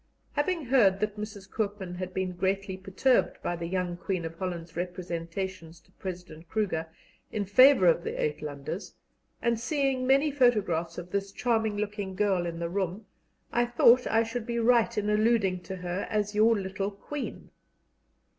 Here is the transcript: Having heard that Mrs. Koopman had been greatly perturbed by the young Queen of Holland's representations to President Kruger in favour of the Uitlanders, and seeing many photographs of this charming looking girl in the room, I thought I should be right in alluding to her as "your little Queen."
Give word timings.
Having 0.33 0.65
heard 0.65 0.99
that 0.99 1.15
Mrs. 1.15 1.47
Koopman 1.47 1.93
had 1.97 2.11
been 2.11 2.31
greatly 2.31 2.75
perturbed 2.75 3.39
by 3.43 3.55
the 3.55 3.67
young 3.67 3.97
Queen 3.97 4.25
of 4.25 4.33
Holland's 4.33 4.75
representations 4.75 5.79
to 5.79 5.91
President 5.91 6.49
Kruger 6.49 6.87
in 7.31 7.45
favour 7.45 7.85
of 7.85 8.03
the 8.03 8.13
Uitlanders, 8.19 8.95
and 9.43 9.59
seeing 9.59 10.07
many 10.07 10.31
photographs 10.31 10.97
of 10.97 11.11
this 11.11 11.31
charming 11.31 11.77
looking 11.77 12.15
girl 12.15 12.47
in 12.47 12.57
the 12.57 12.67
room, 12.67 13.05
I 13.53 13.67
thought 13.67 14.07
I 14.07 14.23
should 14.23 14.47
be 14.47 14.57
right 14.57 14.97
in 14.97 15.07
alluding 15.07 15.61
to 15.65 15.75
her 15.75 16.07
as 16.09 16.33
"your 16.33 16.57
little 16.57 16.89
Queen." 16.89 17.51